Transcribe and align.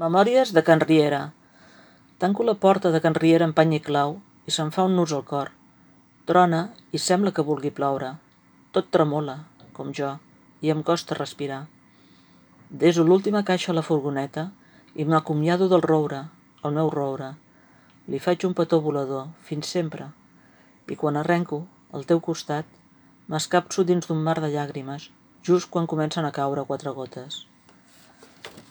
Memòries 0.00 0.54
de 0.56 0.62
Can 0.64 0.80
Riera. 0.80 1.34
Tanco 2.16 2.44
la 2.48 2.54
porta 2.60 2.88
de 2.92 3.02
Can 3.04 3.12
Riera 3.18 3.44
amb 3.44 3.56
pany 3.56 3.74
i 3.76 3.80
clau 3.84 4.14
i 4.48 4.52
se'm 4.54 4.70
fa 4.72 4.86
un 4.88 4.94
nus 4.96 5.10
al 5.12 5.26
cor. 5.30 5.50
Trona 6.30 6.60
i 6.96 7.00
sembla 7.06 7.32
que 7.36 7.44
vulgui 7.44 7.68
ploure. 7.78 8.08
Tot 8.72 8.88
tremola, 8.96 9.34
com 9.76 9.90
jo, 9.98 10.14
i 10.64 10.72
em 10.72 10.80
costa 10.90 11.18
respirar. 11.18 11.58
Deso 12.84 13.04
l'última 13.04 13.42
caixa 13.50 13.74
a 13.74 13.76
la 13.76 13.84
furgoneta 13.88 14.46
i 14.94 15.04
m'acomiado 15.04 15.68
del 15.68 15.84
roure, 15.84 16.22
el 16.64 16.74
meu 16.78 16.88
roure. 16.96 17.34
Li 18.08 18.22
faig 18.28 18.48
un 18.48 18.56
petó 18.56 18.80
volador, 18.80 19.28
fins 19.50 19.74
sempre. 19.76 20.08
I 20.88 20.96
quan 20.96 21.20
arrenco, 21.20 21.60
al 21.92 22.08
teu 22.08 22.24
costat, 22.30 22.64
m'escapço 23.28 23.84
dins 23.84 24.08
d'un 24.08 24.24
mar 24.24 24.38
de 24.40 24.48
llàgrimes, 24.56 25.10
just 25.44 25.68
quan 25.68 25.92
comencen 25.96 26.24
a 26.24 26.32
caure 26.40 26.64
quatre 26.72 26.96
gotes. 27.02 27.42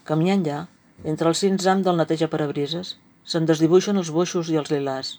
Caminant 0.09 0.49
ja, 0.49 0.65
entre 1.03 1.29
el 1.29 1.35
cinzam 1.35 1.83
del 1.83 1.99
neteja 1.99 2.27
parabrises, 2.31 2.97
se'n 3.23 3.45
desdibuixen 3.47 3.99
els 4.01 4.11
boixos 4.11 4.49
i 4.51 4.57
els 4.59 4.71
lilars. 4.73 5.17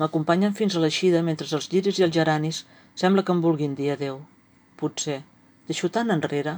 M'acompanyen 0.00 0.54
fins 0.56 0.76
a 0.76 0.82
l'eixida 0.82 1.22
mentre 1.26 1.48
els 1.56 1.68
lliris 1.72 1.98
i 1.98 2.06
els 2.06 2.14
geranis 2.14 2.62
sembla 2.94 3.24
que 3.24 3.34
em 3.36 3.42
vulguin 3.44 3.74
dir 3.76 3.90
adeu. 3.92 4.22
Potser. 4.80 5.20
Deixo 5.68 5.90
tant 5.92 6.10
enrere, 6.10 6.56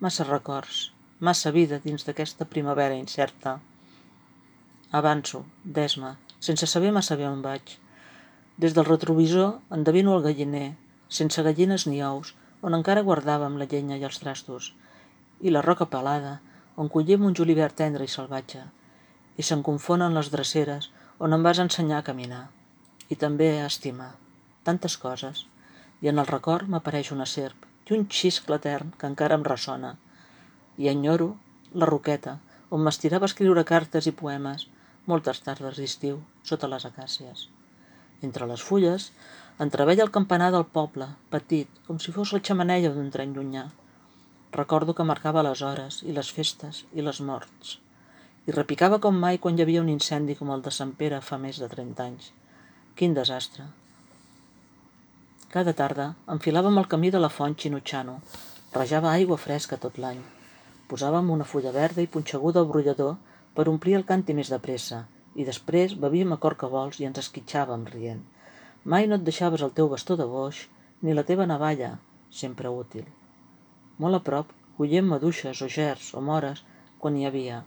massa 0.00 0.24
records, 0.24 0.88
massa 1.20 1.52
vida 1.54 1.78
dins 1.84 2.06
d'aquesta 2.06 2.48
primavera 2.48 2.96
incerta. 2.96 3.58
Avanço, 4.90 5.44
d'esma, 5.64 6.16
sense 6.40 6.66
saber 6.66 6.90
massa 6.96 7.16
bé 7.20 7.28
on 7.28 7.42
vaig. 7.44 7.76
Des 8.58 8.74
del 8.74 8.88
retrovisor 8.88 9.58
endevino 9.74 10.16
el 10.16 10.24
galliner, 10.24 10.72
sense 11.08 11.42
gallines 11.42 11.86
ni 11.86 12.00
ous, 12.02 12.34
on 12.62 12.74
encara 12.74 13.04
guardàvem 13.06 13.58
la 13.58 13.68
llenya 13.70 13.98
i 13.98 14.06
els 14.08 14.18
trastos, 14.18 14.72
i 15.40 15.52
la 15.52 15.62
roca 15.62 15.86
pelada, 15.86 16.38
on 16.78 16.88
collim 16.94 17.24
un 17.26 17.34
julivert 17.34 17.74
tendre 17.74 18.06
i 18.06 18.12
salvatge, 18.12 18.62
i 19.38 19.44
se'n 19.46 19.64
confonen 19.66 20.14
les 20.14 20.30
dreceres 20.30 20.90
on 21.18 21.34
em 21.34 21.44
vas 21.46 21.58
ensenyar 21.62 22.00
a 22.00 22.06
caminar, 22.06 22.44
i 23.10 23.16
també 23.18 23.48
a 23.58 23.66
estimar, 23.66 24.12
tantes 24.68 24.96
coses, 25.02 25.46
i 26.02 26.10
en 26.12 26.22
el 26.22 26.30
record 26.30 26.70
m'apareix 26.70 27.10
una 27.14 27.26
serp 27.26 27.66
i 27.88 27.96
un 27.96 28.06
xiscle 28.18 28.60
etern 28.60 28.92
que 29.00 29.10
encara 29.10 29.38
em 29.38 29.46
ressona, 29.48 29.96
i 30.78 30.90
enyoro 30.92 31.32
la 31.74 31.88
roqueta, 31.90 32.36
on 32.70 32.84
m'estirava 32.84 33.26
a 33.26 33.32
escriure 33.32 33.64
cartes 33.66 34.06
i 34.06 34.14
poemes, 34.22 34.68
moltes 35.10 35.40
tardes 35.42 35.80
d'estiu, 35.80 36.20
sota 36.44 36.70
les 36.70 36.86
acàcies. 36.86 37.48
Entre 38.22 38.46
les 38.50 38.62
fulles, 38.62 39.10
entreveia 39.58 40.04
el 40.04 40.14
campanar 40.14 40.52
del 40.54 40.66
poble, 40.78 41.08
petit, 41.34 41.70
com 41.86 41.98
si 41.98 42.14
fos 42.14 42.34
la 42.36 42.42
xamaneia 42.44 42.92
d'un 42.94 43.10
tren 43.14 43.34
llunyà, 43.34 43.66
Recordo 44.52 44.94
que 44.96 45.04
marcava 45.04 45.42
les 45.44 45.60
hores 45.60 46.00
i 46.08 46.14
les 46.16 46.30
festes 46.32 46.84
i 46.96 47.04
les 47.04 47.20
morts. 47.20 47.74
I 48.48 48.54
repicava 48.54 48.98
com 49.04 49.18
mai 49.24 49.36
quan 49.36 49.58
hi 49.58 49.62
havia 49.62 49.82
un 49.84 49.90
incendi 49.92 50.36
com 50.38 50.48
el 50.54 50.62
de 50.64 50.72
Sant 50.72 50.94
Pere 51.00 51.18
fa 51.20 51.36
més 51.42 51.58
de 51.60 51.68
30 51.68 52.04
anys. 52.04 52.30
Quin 52.96 53.12
desastre. 53.18 53.66
Cada 55.52 55.74
tarda 55.76 56.06
enfilàvem 56.36 56.80
el 56.80 56.88
camí 56.94 57.10
de 57.12 57.20
la 57.20 57.28
font 57.34 57.58
Xinutxano. 57.60 58.16
Rejava 58.72 59.12
aigua 59.12 59.38
fresca 59.44 59.80
tot 59.84 60.00
l'any. 60.00 60.24
Posàvem 60.88 61.30
una 61.36 61.44
fulla 61.52 61.74
verda 61.76 62.00
i 62.00 62.10
punxeguda 62.16 62.64
al 62.64 62.72
brollador 62.72 63.14
per 63.54 63.68
omplir 63.68 64.00
el 64.00 64.08
canti 64.08 64.36
més 64.40 64.48
de 64.54 64.62
pressa 64.64 65.04
i 65.36 65.44
després 65.44 65.96
bevíem 66.08 66.32
a 66.32 66.40
corcabols 66.42 67.00
i 67.00 67.08
ens 67.10 67.20
esquitxàvem 67.26 67.84
rient. 67.92 68.24
Mai 68.84 69.06
no 69.06 69.20
et 69.20 69.28
deixaves 69.28 69.62
el 69.62 69.76
teu 69.76 69.92
bastó 69.92 70.16
de 70.16 70.24
boix 70.24 70.64
ni 71.04 71.12
la 71.12 71.28
teva 71.28 71.46
navalla, 71.46 71.98
sempre 72.42 72.72
útil. 72.72 73.04
Molt 74.02 74.18
a 74.18 74.22
prop 74.28 74.52
collíem 74.78 75.08
maduixes 75.10 75.62
o 75.64 75.68
gers 75.74 76.12
o 76.14 76.22
mores 76.22 76.62
quan 77.02 77.16
hi 77.18 77.26
havia, 77.26 77.64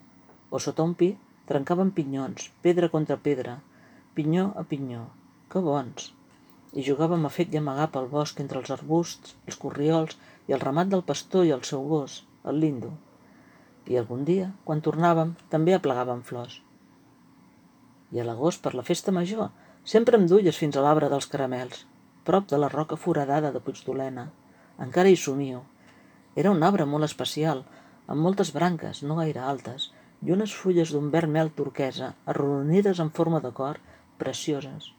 o 0.50 0.60
sota 0.60 0.86
un 0.88 0.96
pi 1.00 1.12
trencàvem 1.52 1.92
pinyons, 1.96 2.48
pedra 2.64 2.88
contra 2.94 3.18
pedra, 3.20 3.58
pinyó 4.16 4.52
a 4.56 4.64
pinyó. 4.64 5.06
Que 5.52 5.60
bons! 5.64 6.12
I 6.72 6.84
jugàvem 6.88 7.26
a 7.28 7.32
fet 7.38 7.52
i 7.52 7.60
amagar 7.60 7.90
pel 7.92 8.08
bosc 8.12 8.40
entre 8.40 8.62
els 8.62 8.72
arbusts, 8.72 9.36
els 9.48 9.58
corriols 9.60 10.16
i 10.48 10.56
el 10.56 10.64
ramat 10.64 10.92
del 10.94 11.04
pastor 11.10 11.48
i 11.48 11.52
el 11.56 11.66
seu 11.68 11.84
gos, 11.90 12.22
el 12.48 12.62
lindo. 12.64 12.92
I 13.92 13.98
algun 14.00 14.24
dia, 14.28 14.52
quan 14.64 14.84
tornàvem, 14.86 15.34
també 15.52 15.76
aplegàvem 15.76 16.22
flors. 16.24 16.62
I 18.16 18.24
a 18.24 18.28
l'agost, 18.28 18.62
per 18.64 18.72
la 18.78 18.88
festa 18.88 19.12
major, 19.12 19.50
sempre 19.84 20.20
em 20.20 20.30
duies 20.32 20.60
fins 20.64 20.78
a 20.78 20.86
l'arbre 20.86 21.12
dels 21.12 21.28
caramels, 21.28 21.84
prop 22.24 22.48
de 22.48 22.60
la 22.60 22.72
roca 22.72 22.96
foradada 22.96 23.52
de 23.52 23.60
Puigdolena. 23.66 24.30
Encara 24.86 25.12
hi 25.12 25.20
somio, 25.20 25.66
era 26.36 26.52
un 26.52 26.64
arbre 26.64 26.86
molt 26.88 27.08
especial, 27.08 27.66
amb 28.08 28.24
moltes 28.24 28.54
branques, 28.56 29.02
no 29.04 29.18
gaire 29.20 29.42
altes, 29.44 29.90
i 30.24 30.32
unes 30.32 30.54
fulles 30.56 30.92
d'un 30.94 31.10
verd 31.12 31.32
mel 31.32 31.52
turquesa, 31.58 32.14
arrodonides 32.34 33.02
en 33.04 33.10
forma 33.12 33.42
de 33.44 33.52
cor, 33.58 33.80
precioses. 34.22 34.92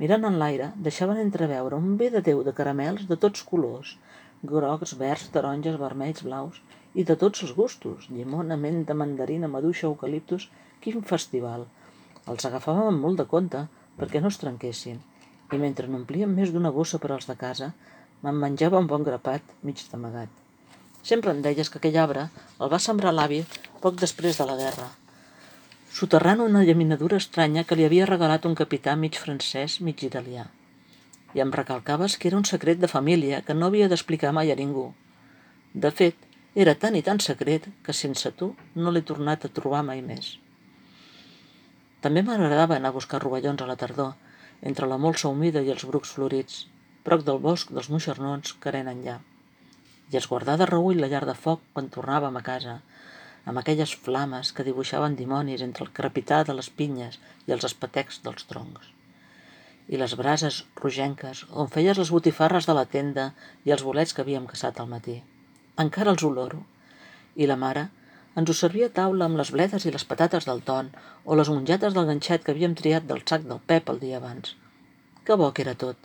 Mirant 0.00 0.26
en 0.26 0.38
l'aire, 0.40 0.70
deixaven 0.86 1.20
entreveure 1.22 1.76
un 1.76 1.96
bé 2.00 2.10
de 2.10 2.22
Déu 2.26 2.42
de 2.44 2.54
caramels 2.56 3.06
de 3.08 3.16
tots 3.24 3.44
colors, 3.50 3.94
grocs, 4.42 4.96
verds, 5.00 5.28
taronges, 5.34 5.78
vermells, 5.80 6.24
blaus, 6.26 6.60
i 6.94 7.04
de 7.04 7.16
tots 7.16 7.44
els 7.46 7.54
gustos, 7.54 8.08
llimona, 8.10 8.56
menta, 8.56 8.96
mandarina, 8.96 9.48
maduixa, 9.48 9.86
eucaliptus, 9.90 10.48
quin 10.80 11.04
festival. 11.12 11.68
Els 12.26 12.48
agafàvem 12.48 12.90
amb 12.90 13.06
molt 13.06 13.22
de 13.22 13.28
compte 13.32 13.66
perquè 14.00 14.20
no 14.20 14.32
es 14.32 14.40
trenquessin, 14.42 15.00
i 15.52 15.58
mentre 15.60 15.88
n'omplíem 15.88 16.32
més 16.34 16.52
d'una 16.54 16.72
bossa 16.74 16.98
per 17.02 17.12
als 17.14 17.28
de 17.30 17.36
casa, 17.36 17.72
me'n 18.24 18.44
menjava 18.44 18.80
un 18.80 18.88
bon 18.90 19.04
grapat 19.06 19.56
mig 19.62 19.84
d'amagat. 19.92 20.49
Sempre 21.02 21.32
em 21.32 21.40
deies 21.42 21.70
que 21.72 21.80
aquell 21.80 21.98
arbre 22.00 22.26
el 22.60 22.70
va 22.72 22.80
sembrar 22.82 23.12
l'avi 23.14 23.40
poc 23.80 23.96
després 24.00 24.36
de 24.40 24.46
la 24.48 24.56
guerra, 24.58 24.88
soterrant 25.98 26.42
una 26.44 26.64
llaminadura 26.68 27.20
estranya 27.22 27.64
que 27.64 27.78
li 27.78 27.86
havia 27.86 28.08
regalat 28.10 28.46
un 28.48 28.56
capità 28.58 28.96
mig 28.96 29.16
francès, 29.18 29.78
mig 29.80 30.04
italià. 30.04 30.46
I 31.34 31.40
em 31.44 31.52
recalcaves 31.54 32.18
que 32.18 32.28
era 32.28 32.36
un 32.36 32.44
secret 32.44 32.82
de 32.82 32.90
família 32.90 33.40
que 33.46 33.56
no 33.56 33.70
havia 33.70 33.88
d'explicar 33.88 34.34
mai 34.36 34.52
a 34.52 34.58
ningú. 34.58 34.90
De 35.72 35.90
fet, 36.02 36.16
era 36.54 36.74
tan 36.74 36.98
i 36.98 37.02
tan 37.06 37.22
secret 37.24 37.70
que 37.86 37.96
sense 37.96 38.32
tu 38.36 38.52
no 38.74 38.92
l'he 38.92 39.04
tornat 39.06 39.46
a 39.46 39.52
trobar 39.60 39.82
mai 39.86 40.02
més. 40.02 40.34
També 42.04 42.24
m'agradava 42.26 42.76
anar 42.76 42.92
a 42.92 42.98
buscar 42.98 43.22
rovellons 43.22 43.62
a 43.62 43.70
la 43.70 43.78
tardor, 43.80 44.14
entre 44.60 44.88
la 44.90 44.98
molsa 44.98 45.32
humida 45.32 45.62
i 45.64 45.72
els 45.72 45.86
brucs 45.88 46.12
florits, 46.16 46.64
prop 47.04 47.24
del 47.24 47.40
bosc 47.40 47.72
dels 47.72 47.88
moixernons 47.88 48.56
que 48.60 48.74
eren 48.74 48.90
enllà 48.90 49.20
i 50.10 50.18
es 50.18 50.26
guardà 50.30 50.56
de 50.58 50.66
reull 50.68 51.00
la 51.00 51.08
llar 51.10 51.24
de 51.28 51.34
foc 51.38 51.62
quan 51.74 51.90
tornàvem 51.94 52.36
a 52.36 52.42
casa, 52.46 52.80
amb 53.46 53.60
aquelles 53.60 53.92
flames 54.06 54.52
que 54.56 54.66
dibuixaven 54.66 55.16
dimonis 55.18 55.62
entre 55.66 55.86
el 55.86 55.92
crepitar 55.98 56.40
de 56.46 56.56
les 56.56 56.70
pinyes 56.80 57.18
i 57.46 57.54
els 57.56 57.66
espetecs 57.68 58.20
dels 58.24 58.46
troncs. 58.50 58.90
I 59.90 59.98
les 59.98 60.14
brases 60.18 60.64
rogenques, 60.82 61.44
on 61.50 61.70
feies 61.76 61.98
les 61.98 62.10
botifarres 62.14 62.68
de 62.68 62.76
la 62.78 62.86
tenda 62.90 63.30
i 63.66 63.72
els 63.74 63.82
bolets 63.86 64.12
que 64.14 64.22
havíem 64.22 64.46
caçat 64.50 64.78
al 64.78 64.90
matí. 64.90 65.16
Encara 65.84 66.12
els 66.14 66.26
oloro. 66.26 66.60
I 67.34 67.48
la 67.50 67.56
mare 67.58 67.88
ens 68.38 68.50
ho 68.50 68.54
servia 68.54 68.90
a 68.90 68.94
taula 68.94 69.26
amb 69.26 69.40
les 69.40 69.50
bledes 69.54 69.86
i 69.86 69.94
les 69.94 70.04
patates 70.06 70.46
del 70.46 70.62
ton 70.66 70.92
o 71.24 71.38
les 71.38 71.50
mongetes 71.50 71.96
del 71.96 72.06
ganxet 72.10 72.44
que 72.44 72.54
havíem 72.54 72.76
triat 72.78 73.08
del 73.08 73.24
sac 73.26 73.46
del 73.48 73.62
Pep 73.72 73.90
el 73.90 73.98
dia 74.04 74.20
abans. 74.20 74.54
Que 75.24 75.34
bo 75.34 75.50
que 75.54 75.66
era 75.66 75.74
tot. 75.74 75.98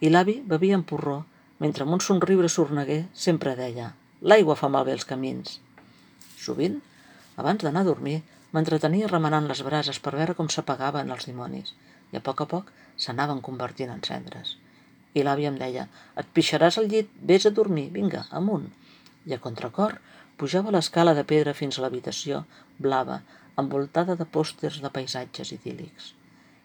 I 0.00 0.08
l'avi 0.08 0.40
bevia 0.54 0.78
en 0.78 0.86
porró 0.88 1.18
mentre 1.62 1.84
amb 1.84 1.94
un 1.94 2.00
somriure 2.02 2.48
sorneguer 2.50 3.04
sempre 3.24 3.54
deia 3.58 3.92
«L'aigua 4.30 4.56
fa 4.58 4.70
malbé 4.74 4.96
els 4.96 5.06
camins». 5.06 5.60
Sovint, 6.42 6.80
abans 7.38 7.62
d'anar 7.62 7.84
a 7.84 7.88
dormir, 7.88 8.16
m'entretenia 8.52 9.10
remenant 9.10 9.46
les 9.50 9.62
brases 9.66 10.00
per 10.02 10.16
veure 10.16 10.34
com 10.38 10.50
s'apagaven 10.50 11.12
els 11.14 11.28
dimonis 11.28 11.70
i 12.10 12.18
a 12.18 12.22
poc 12.26 12.42
a 12.42 12.48
poc 12.50 12.72
s'anaven 13.04 13.40
convertint 13.46 13.92
en 13.94 14.02
cendres. 14.08 14.56
I 15.14 15.22
l'àvia 15.22 15.52
em 15.52 15.58
deia 15.60 15.86
«Et 16.18 16.32
pixaràs 16.34 16.80
al 16.80 16.90
llit, 16.90 17.12
vés 17.30 17.46
a 17.46 17.54
dormir, 17.54 17.88
vinga, 17.94 18.24
amunt». 18.40 18.66
I 19.28 19.36
a 19.36 19.40
contracor 19.46 19.98
pujava 20.40 20.74
l'escala 20.74 21.14
de 21.14 21.22
pedra 21.32 21.54
fins 21.54 21.78
a 21.78 21.84
l'habitació, 21.84 22.42
blava, 22.82 23.20
envoltada 23.62 24.16
de 24.18 24.26
pòsters 24.26 24.80
de 24.82 24.90
paisatges 24.90 25.54
idíl·lics. 25.54 26.12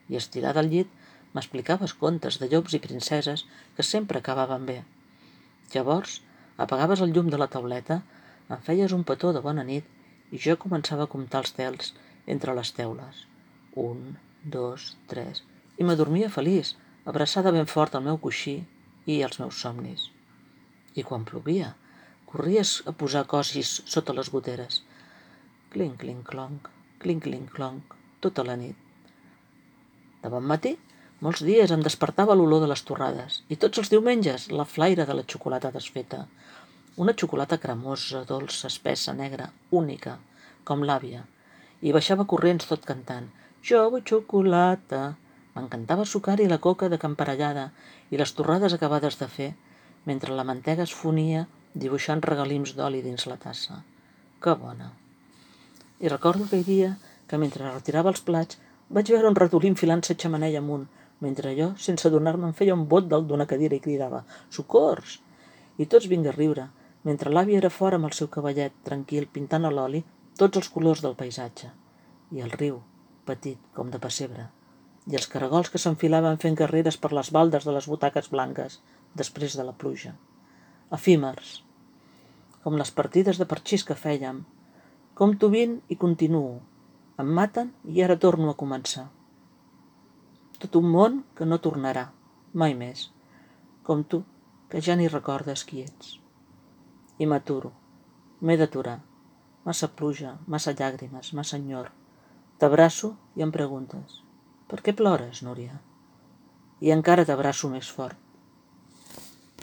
I 0.10 0.18
estirada 0.18 0.64
al 0.64 0.72
llit 0.74 0.90
M'explicaves 1.38 1.94
contes 2.02 2.40
de 2.42 2.48
llops 2.50 2.74
i 2.74 2.82
princeses 2.82 3.44
que 3.78 3.84
sempre 3.86 4.24
acabaven 4.24 4.64
bé. 4.66 4.80
Llavors, 5.74 6.22
apagaves 6.66 7.04
el 7.06 7.12
llum 7.14 7.28
de 7.30 7.38
la 7.38 7.50
tauleta, 7.56 8.00
em 8.50 8.64
feies 8.70 8.96
un 8.96 9.04
petó 9.06 9.34
de 9.36 9.44
bona 9.46 9.66
nit 9.68 10.34
i 10.34 10.40
jo 10.46 10.56
començava 10.64 11.06
a 11.06 11.12
comptar 11.12 11.44
els 11.44 11.54
tels 11.60 11.92
entre 12.36 12.56
les 12.58 12.74
teules. 12.80 13.22
Un, 13.84 14.18
dos, 14.58 14.96
tres... 15.12 15.44
I 15.78 15.86
m'adormia 15.86 16.32
feliç, 16.34 16.72
abraçada 17.06 17.52
ben 17.54 17.68
fort 17.70 17.94
al 17.94 18.02
meu 18.08 18.18
coixí 18.18 18.56
i 19.06 19.20
als 19.22 19.38
meus 19.38 19.60
somnis. 19.62 20.08
I 20.98 21.04
quan 21.06 21.28
plovia, 21.30 21.76
corries 22.32 22.72
a 22.90 22.96
posar 22.98 23.28
cosis 23.30 23.76
sota 23.86 24.16
les 24.18 24.32
goteres. 24.34 24.82
Clinc, 25.76 26.00
clinc, 26.02 26.26
clonc, 26.32 26.72
clinc, 27.04 27.28
clinc, 27.28 27.54
clonc, 27.54 27.94
tota 28.26 28.48
la 28.48 28.58
nit. 28.58 28.80
De 30.24 30.34
bon 30.34 30.50
matí 30.50 30.74
molts 31.26 31.42
dies 31.46 31.72
em 31.74 31.82
despertava 31.86 32.36
l'olor 32.38 32.62
de 32.62 32.70
les 32.72 32.84
torrades 32.86 33.42
i 33.54 33.58
tots 33.62 33.82
els 33.82 33.90
diumenges 33.94 34.50
la 34.54 34.66
flaire 34.70 35.06
de 35.10 35.16
la 35.18 35.26
xocolata 35.26 35.72
desfeta. 35.74 36.26
Una 36.98 37.14
xocolata 37.18 37.58
cremosa, 37.62 38.24
dolça, 38.26 38.68
espessa, 38.68 39.14
negra, 39.14 39.52
única, 39.72 40.18
com 40.64 40.84
l'àvia. 40.84 41.24
i 41.82 41.92
baixava 41.94 42.26
corrents 42.26 42.66
tot 42.66 42.86
cantant. 42.86 43.28
Jo 43.62 43.84
vull 43.94 44.02
xocolata. 44.02 45.16
M'encantava 45.54 46.06
sucar 46.06 46.40
i 46.42 46.48
la 46.50 46.58
coca 46.58 46.90
de 46.90 46.98
camparellada 46.98 47.68
i 48.10 48.18
les 48.18 48.34
torrades 48.34 48.74
acabades 48.74 49.18
de 49.20 49.28
fer, 49.28 49.52
mentre 50.06 50.34
la 50.34 50.46
mantega 50.46 50.84
es 50.84 50.94
fonia 50.94 51.46
dibuixant 51.74 52.24
regalims 52.26 52.74
d'oli 52.78 53.04
dins 53.06 53.28
la 53.30 53.38
tassa. 53.38 53.84
Que 54.42 54.56
bona! 54.56 54.92
I 56.00 56.10
recordo 56.14 56.46
aquell 56.46 56.66
dia 56.66 56.96
que 57.28 57.38
mentre 57.42 57.70
retirava 57.70 58.14
els 58.14 58.22
plats 58.22 58.60
vaig 58.90 59.10
veure 59.14 59.30
un 59.30 59.38
ratolí 59.38 59.70
enfilant 59.74 60.04
sa 60.06 60.16
xamanella 60.16 60.62
amunt, 60.64 60.86
mentre 61.24 61.54
jo, 61.58 61.72
sense 61.82 62.08
adonar-me, 62.08 62.50
em 62.50 62.58
feia 62.58 62.76
un 62.76 62.86
bot 62.90 63.08
dalt 63.10 63.28
d'una 63.30 63.48
cadira 63.50 63.78
i 63.78 63.84
cridava 63.84 64.24
«Socors!» 64.50 65.20
I 65.78 65.86
tots 65.86 66.10
vinga 66.10 66.32
a 66.32 66.36
riure, 66.36 66.68
mentre 67.06 67.32
l'àvia 67.34 67.62
era 67.62 67.74
fora 67.74 67.98
amb 68.00 68.10
el 68.10 68.16
seu 68.18 68.30
cavallet, 68.34 68.74
tranquil, 68.84 69.28
pintant 69.34 69.66
a 69.66 69.74
l'oli 69.74 70.04
tots 70.38 70.62
els 70.62 70.70
colors 70.74 71.02
del 71.06 71.18
paisatge. 71.18 71.70
I 72.34 72.42
el 72.46 72.54
riu, 72.54 72.82
petit, 73.26 73.60
com 73.74 73.90
de 73.94 74.02
pessebre. 74.02 74.50
I 75.08 75.16
els 75.20 75.30
caragols 75.32 75.72
que 75.74 75.82
s'enfilaven 75.82 76.42
fent 76.42 76.58
carreres 76.60 76.98
per 77.02 77.14
les 77.16 77.32
baldes 77.34 77.66
de 77.66 77.74
les 77.74 77.88
butaques 77.90 78.30
blanques, 78.34 78.82
després 79.16 79.56
de 79.58 79.66
la 79.66 79.74
pluja. 79.74 80.14
Efímers, 80.94 81.62
com 82.64 82.76
les 82.76 82.92
partides 82.92 83.38
de 83.40 83.48
parxís 83.48 83.86
que 83.88 83.96
fèiem. 83.96 84.42
Compto 85.18 85.50
vint 85.54 85.78
i 85.88 85.96
continuo. 85.96 86.58
Em 87.22 87.30
maten 87.40 87.72
i 87.88 88.04
ara 88.04 88.18
torno 88.20 88.52
a 88.52 88.58
començar. 88.60 89.08
Tot 90.62 90.78
un 90.80 90.88
món 90.94 91.20
que 91.38 91.46
no 91.46 91.60
tornarà, 91.62 92.08
mai 92.54 92.74
més, 92.78 93.10
com 93.86 94.04
tu, 94.04 94.24
que 94.72 94.82
ja 94.82 94.96
ni 94.98 95.12
recordes 95.12 95.64
qui 95.68 95.84
ets 95.84 96.18
i 97.18 97.26
m'aturo. 97.26 97.72
M'he 98.42 98.58
d'aturar. 98.58 99.00
Massa 99.66 99.90
pluja, 100.00 100.36
massa 100.48 100.74
llàgrimes, 100.78 101.34
massa 101.34 101.58
enyor. 101.58 101.90
T'abraço 102.62 103.16
i 103.36 103.44
em 103.46 103.52
preguntes 103.54 104.22
«Per 104.70 104.80
què 104.86 104.94
plores, 104.96 105.42
Núria?» 105.46 105.80
I 106.82 106.94
encara 106.94 107.26
t'abraço 107.26 107.70
més 107.72 107.90
fort. 107.90 108.18